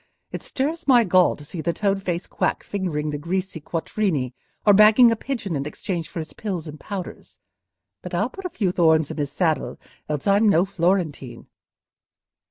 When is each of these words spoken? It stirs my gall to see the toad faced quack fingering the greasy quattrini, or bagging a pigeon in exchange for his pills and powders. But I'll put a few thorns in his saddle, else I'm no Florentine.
It 0.31 0.41
stirs 0.41 0.87
my 0.87 1.03
gall 1.03 1.35
to 1.35 1.45
see 1.45 1.61
the 1.61 1.73
toad 1.73 2.01
faced 2.01 2.31
quack 2.31 2.63
fingering 2.63 3.11
the 3.11 3.19
greasy 3.19 3.61
quattrini, 3.61 4.33
or 4.65 4.73
bagging 4.73 5.11
a 5.11 5.15
pigeon 5.15 5.55
in 5.55 5.67
exchange 5.67 6.09
for 6.09 6.17
his 6.17 6.33
pills 6.33 6.67
and 6.67 6.79
powders. 6.79 7.37
But 8.01 8.15
I'll 8.15 8.31
put 8.31 8.45
a 8.45 8.49
few 8.49 8.71
thorns 8.71 9.11
in 9.11 9.17
his 9.17 9.31
saddle, 9.31 9.79
else 10.09 10.25
I'm 10.25 10.49
no 10.49 10.65
Florentine. 10.65 11.45